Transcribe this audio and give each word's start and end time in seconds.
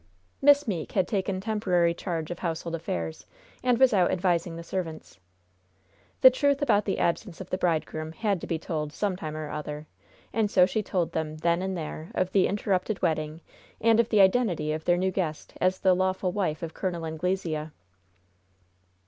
Miss 0.41 0.67
Meeke 0.67 0.93
had 0.93 1.07
taken 1.07 1.39
temporary 1.39 1.93
charge 1.93 2.31
of 2.31 2.39
household 2.39 2.73
affairs, 2.73 3.27
and 3.61 3.77
was 3.77 3.93
out 3.93 4.09
advising 4.09 4.55
the 4.55 4.63
servants. 4.63 5.19
The 6.21 6.31
truth 6.31 6.59
about 6.59 6.85
the 6.85 6.97
absence 6.97 7.39
of 7.39 7.51
the 7.51 7.57
bridegroom 7.59 8.11
had 8.13 8.41
to 8.41 8.47
be 8.47 8.57
told 8.57 8.91
some 8.93 9.15
time 9.15 9.37
or 9.37 9.51
other, 9.51 9.85
and 10.33 10.49
so 10.49 10.65
she 10.65 10.81
told 10.81 11.11
them 11.11 11.37
then 11.37 11.61
and 11.61 11.77
there 11.77 12.09
of 12.15 12.31
the 12.31 12.47
interrupted 12.47 12.99
wedding, 13.03 13.41
and 13.79 13.99
of 13.99 14.09
the 14.09 14.21
identity 14.21 14.71
of 14.71 14.85
their 14.85 14.97
new 14.97 15.11
guest 15.11 15.53
as 15.61 15.77
the 15.77 15.93
lawful 15.93 16.31
wife 16.31 16.63
of 16.63 16.73
Col. 16.73 17.05
Anglesea. 17.05 17.71